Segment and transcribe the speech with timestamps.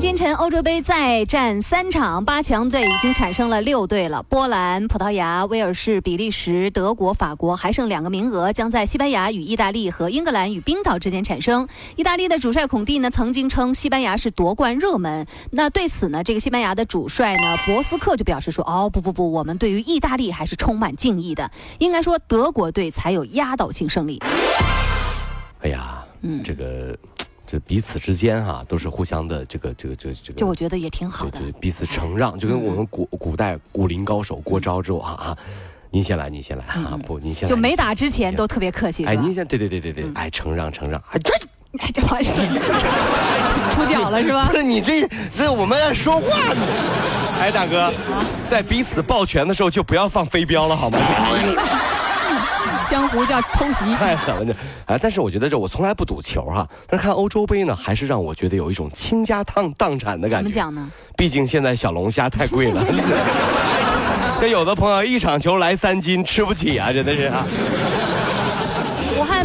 [0.00, 4.22] 今晨，欧洲杯再战三场，八强队已经产生了六队了。
[4.24, 11.66] 波兰、葡萄牙、威尔士、比利时、德国、法国还剩两个名额，将在西班牙与意大利和英格兰与冰岛之间产生。
[11.96, 15.26] 意大利的主帅孔蒂呢，曾经称西班牙是夺冠热门。
[15.50, 21.50] 那对此呢，这个西班牙的主帅呢，博斯克就表示说：“哦，不不不，我们对于意大利还是充满敬意的。
[21.78, 24.20] 应该说，德国队才有压倒性胜利。”
[25.62, 26.94] 哎呀，嗯，这个。
[27.54, 35.38] 就彼此之间哈，都是互相的这个这个这个这个，就我觉得也挺好的，彼此承让，就跟我们古古代武林高手郭昭之啊啊，
[35.92, 41.32] 您先来，您先来啊，不，您先就没打之前都特别客气，哎，您先，对对对对对，哎，承让承让，哎这，
[41.78, 42.32] 哎这话是
[43.70, 44.48] 出脚了是吧？
[44.50, 46.66] 不是你这这我们在说话呢，
[47.38, 47.94] 哎大哥，
[48.50, 50.98] 在彼此抱拳的时候就不要放飞镖了好吗？
[52.94, 54.54] 江湖叫偷袭， 太狠了这！
[54.86, 60.44] 哎，但是我觉得这我从来不赌球哈，但是看欧洲杯呢，还是让我觉得有一种倾家荡荡产的感觉。
[60.44, 60.88] 怎么讲呢？
[61.16, 62.80] 毕竟现在小龙虾太贵了，
[64.40, 67.44] 这有的朋友一场球来三斤，吃不起啊，真的是啊。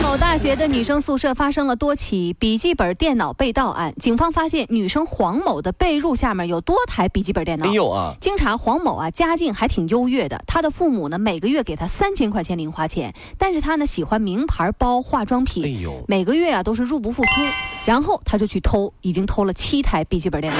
[0.09, 7.67] 某大学的女生宿舍发生了多起笔记本电脑被盗案，警方发现女生黄某的被褥下面有多台笔记本电脑。
[7.67, 8.15] 哎呦啊！
[8.19, 17.29] 经查，黄某啊家境还挺优越的，他的父母呢每个月给她三千块钱零花钱，但是他呢喜欢名牌包、化妆品，哎呦，每个月啊都是入不敷出，
[17.85, 20.59] 然后他就去偷，已经偷了七台笔记本电脑。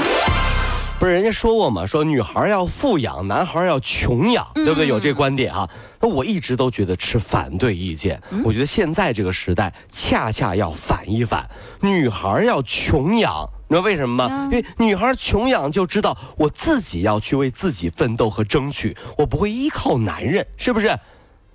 [1.00, 1.86] 不是人家说过吗？
[1.86, 4.86] 说女孩要富养，男孩要穷养，对不对？
[4.86, 5.66] 有这观点啊？
[5.98, 8.20] 那我一直都觉得持反对意见。
[8.44, 11.48] 我觉得现在这个时代恰恰要反一反，
[11.80, 14.50] 女孩要穷养，你知道为什么吗？
[14.52, 20.94] 因为女孩穷养就知道我自己要去为自己奋斗和争取，我不会依靠男人，是不是？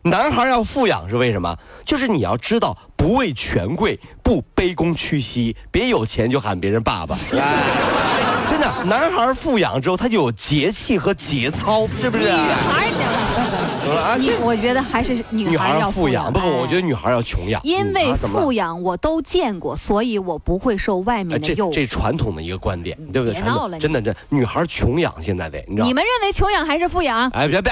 [0.02, 1.56] 男孩要富养是为什么？
[1.86, 7.16] 就是你要知道不畏权贵，不卑躬屈膝，别有钱就喊别人爸爸。
[8.48, 12.24] 真的，男孩富养之后，他就有节气和节操，是不是？
[12.24, 16.32] 女孩，你我觉得还是女孩要富养。
[16.32, 17.62] 不不，我觉得女孩要穷养。
[17.64, 21.74] 因为富养我都见过，所以我不会受外面的诱惑。
[21.74, 23.40] 这传统的一个观点，对不对？
[23.42, 25.88] 闹了，真的，这女孩穷养现在得，你知道？
[25.88, 27.30] 你们认为穷养还是富养？
[27.30, 27.72] 哎，别别。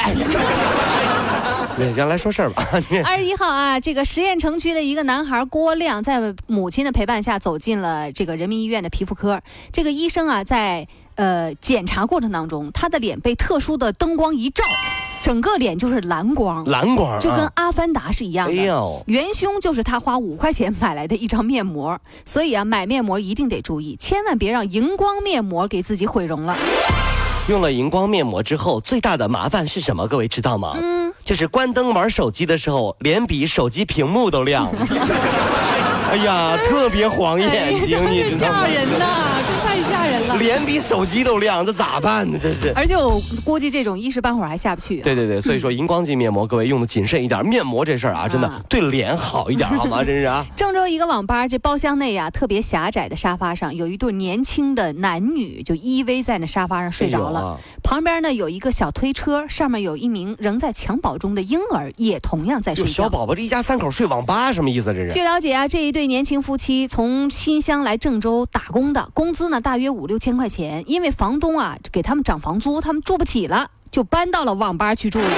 [1.96, 2.66] 先来说事儿吧。
[3.06, 9.42] 二十一号啊，这个实验城区的一个男孩郭亮，在母亲的陪伴下走进了这个人民医院的皮肤科。
[9.72, 14.64] 这个医生啊，在呃检查过程当中，他的脸被特殊的灯光一照，
[15.22, 19.04] 整个脸就是蓝光，蓝光就跟阿凡达是一样的。
[19.08, 22.00] 元凶就是他花五块钱买来的一张面膜。
[22.26, 26.58] 所以啊，买面膜一定得注意，千万别让荧光面膜给自己毁容了。
[27.50, 30.08] 用了荧光面膜之后，最大的麻烦是什么？
[30.08, 30.78] 各位知道吗？
[30.80, 34.68] 嗯，就是关灯玩手机的时候，连比手机屏幕都亮。
[36.14, 39.42] 哎呀，特别晃眼睛，你吓人呐！
[39.48, 42.38] 这太吓人了，脸比手机都亮，这咋办呢？
[42.40, 42.72] 这是。
[42.76, 44.98] 而且我估计这种一时半会儿还下不去。
[44.98, 47.44] 对对对，所以说荧光剂面膜，各位用的谨慎一点。
[47.44, 50.04] 面膜这事儿啊，真的对脸好一点， 好吗？
[50.04, 50.46] 真是啊。
[50.56, 57.60] 郑州一个网吧，这包厢内呀，特别狭窄的沙发上，有一对年轻的男女就依偎在那沙发上睡着了。
[57.82, 62.92] 旁边呢有一个小推车，上面有一名仍在襁褓中的婴儿，也同样在睡觉。
[62.92, 64.94] 小宝宝，这一家三口睡网吧，什么意思？
[64.94, 65.10] 这是？
[65.10, 66.03] 据了解啊，这一对。
[66.08, 70.84] 年轻夫妻从新乡来郑州打工的，工资呢大约五六千块钱。
[70.88, 75.30] 因为房东啊给他们涨房租，他们住不起了，就搬到了网吧去住了。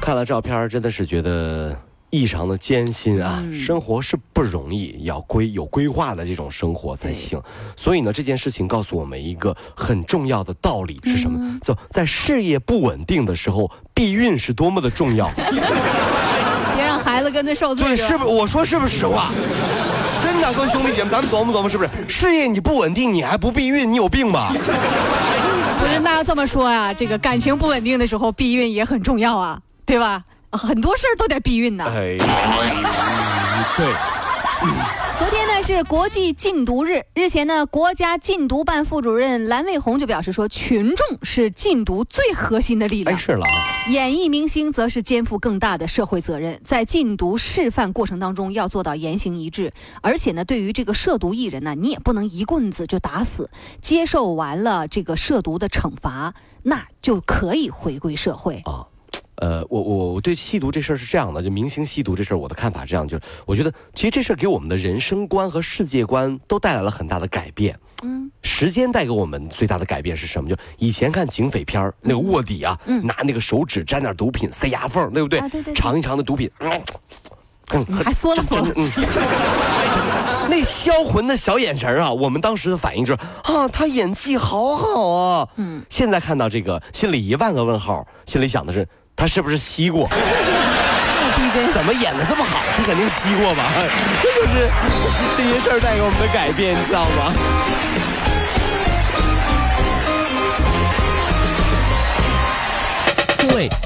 [0.00, 1.76] 看了照片，真的是觉得
[2.10, 3.42] 异常的艰辛啊！
[3.52, 7.42] 生活是不容易，要规有规划的这种生活才行。
[7.76, 11.58] 所以呢，这件事情告诉我们一个很重要的道理是什么？
[11.62, 15.28] 就在事业不稳定的时候，避孕是多么的重要。
[17.06, 18.30] 孩子跟着受罪，对，是不是？
[18.34, 19.30] 我说是不是实话？
[20.20, 21.90] 真的，各位兄弟姐妹，咱们琢磨琢磨，是不是？
[22.08, 24.50] 事业你不稳定，你还不避孕，你有病吧？
[25.78, 30.22] 不是，那要这么说呀，这个感情不稳定的时候，避孕也很重要啊，对吧？
[30.50, 31.84] 很多事儿都得避孕呢。
[31.86, 32.16] 哎，
[33.76, 33.86] 对。
[35.18, 43.18] 昨天呢是国际禁毒日，日前呢，国家禁毒办副主任蓝卫红就表示说，群众是禁毒最核心的力量。
[43.18, 43.46] 是了，
[43.88, 49.72] 演艺明星则是肩负更大的社会责任，在禁毒示范过程当中要做到言行一致，
[50.02, 53.48] 而且呢，对于这个涉毒艺人呢，你也不能一棍子就打死，
[53.80, 56.34] 接受完了这个涉毒的惩罚，
[56.64, 58.88] 那就可以回归社会啊。
[59.36, 67.78] 呃，我我我对吸毒这事儿是这样的，就明星吸毒这事儿，我的看法是这样，就是我觉得其实这事儿给我们的人生观和世界观都带来了很大的改变。
[68.02, 70.50] 嗯，时间带给我们最大的改变是什么？
[70.50, 75.38] 就以前看警匪片儿，那个卧底啊，拿那个手指沾点毒品塞牙缝，对不对？
[75.38, 76.82] 啊对对对尝一尝那毒品，嗯，
[77.72, 78.90] 嗯还缩了缩嗯
[80.48, 85.48] 那销魂的小眼神啊，我们当时的反应就是啊，他演技好好啊。
[85.56, 88.86] 嗯，现在看到这个，心里一万个问号，心里想的是
[89.16, 90.06] 他是不是吸过？
[90.08, 90.16] 太
[91.36, 91.72] 逼真。
[91.72, 92.60] 怎么演的这么好？
[92.76, 93.64] 他肯定吸过吧？
[94.22, 94.68] 这就是
[95.38, 97.32] 这些事儿带给我们的改变，你知道吗？
[103.38, 103.70] 各位，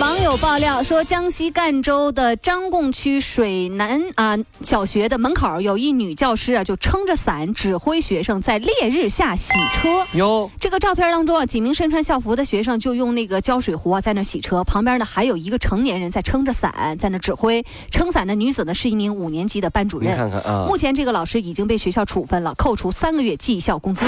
[0.00, 10.06] 网友爆料说，江西赣州的张贡区水南啊、小学的门口有一女教师啊，就撑着伞指挥学生在烈日下洗车。
[10.12, 17.64] 哟，这个照片当中啊，几名身穿校服的学生就用那个浇水壶啊在那洗车，旁边呢还有一个成年人在撑着伞在那指挥。
[17.90, 20.16] 撑伞的女子呢是一名五年级的班主你任。
[20.16, 24.06] 看看啊，目前这个老师已经被学校处分了，扣除三个月绩效工资。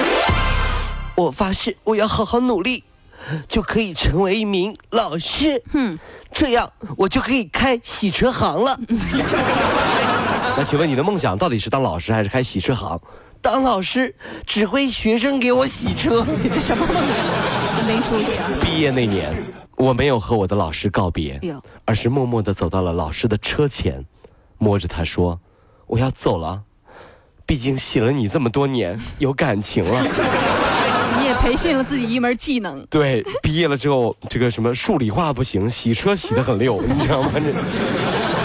[1.17, 2.83] 我发誓我要好好努力，
[3.49, 5.63] 就可以成为一名老师。
[5.73, 5.99] 哼，
[6.33, 8.79] 这样我就可以开洗车行了。
[10.57, 13.01] 那请问你的梦想到底是当老师还是开洗车行？
[13.43, 14.15] 当老师，
[14.45, 16.27] 指挥学生给我洗车。
[16.53, 17.87] 这什么梦想？
[17.87, 18.47] 没出息啊！
[18.61, 19.33] 毕业那年，
[19.77, 21.41] 我没有和我的老师告别
[21.87, 24.05] 而是默默地走到了老师的车前，
[24.59, 25.41] 摸着他说
[25.89, 26.63] ：“我要走了，
[27.47, 30.07] 毕竟洗了你这么多年，有感情了。”
[31.41, 32.85] 培训了自己一门技能。
[32.91, 37.31] 对，毕业了之后，这个什么数理化不行，洗车洗得很溜，你知道吗？
[37.35, 37.41] 这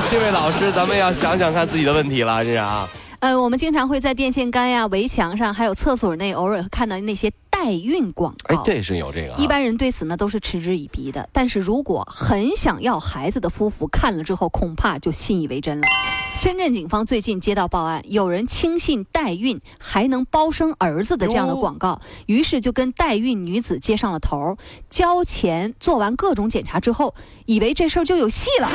[0.10, 2.88] 这位老师，咱们要想想看自己的问题了，这是啊。
[3.20, 8.56] 呃，我们经常会在电线杆呀、围墙上，还有厕所内，偶尔会看到那些代孕广告。
[8.56, 9.36] 哎，对，是有这个、啊。
[9.38, 15.88] 一般人对此呢都是嗤之以鼻的，但是如果很想要孩子的夫妇看了之后，恐怕就信以为真了。
[16.36, 24.58] 深圳警方最近接到报案，有人轻信代孕还能包生儿子的这样的广告，于是就跟代孕女子接上了头儿，
[24.90, 27.16] 交钱做完各种检查之后，
[27.46, 28.70] 以为这事儿就有戏了，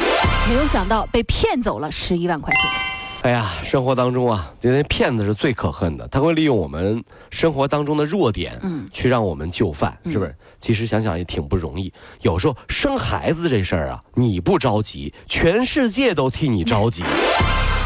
[0.49, 3.00] 没有想到被骗走了十一万块钱。
[3.22, 10.34] 哎呀，生活当中啊，这些骗子是最可恨的，他会利用我们生活当中的弱点，嗯去让我们就范，是不是？
[10.58, 11.93] 其实想想也挺不容易。
[12.22, 17.05] 有时候生孩子这事儿啊，你不着急，全世界都替你着急，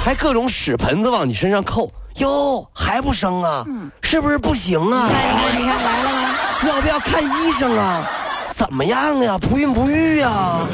[0.04, 1.90] 还各种屎盆子往你身上扣。
[2.18, 3.66] 哟，还不生啊？
[4.02, 5.08] 是不是不行啊？
[5.08, 6.36] 你看，你看，来了吗？
[6.68, 8.08] 要不要看医生啊？
[8.52, 9.36] 怎么样呀？
[9.36, 10.60] 不孕不育呀？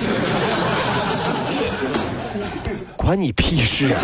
[2.94, 4.00] 关你屁事啊！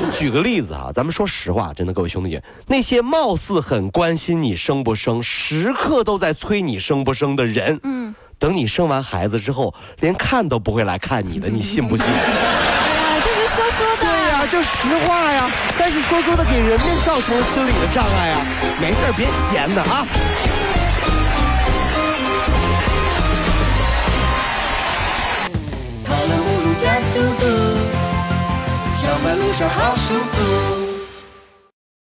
[0.12, 12.06] 举个例子啊，咱们说实话，真的，各位兄弟姐，那些貌似很关心你生不生，时刻都在催你生不生的人，嗯，等你生完孩子之后，连看都不会来看你的，你信不信？
[12.14, 14.02] 哎呀，这是说说的。
[14.02, 15.50] 对呀、这实话呀。
[15.78, 18.46] 但是说说的给人们造成了心理的障碍啊。
[18.80, 20.06] 没事别闲的啊。
[26.04, 27.46] 跑了五路加速度，
[29.14, 30.83] 上班路上好舒服。